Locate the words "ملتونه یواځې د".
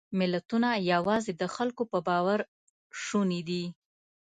0.19-1.43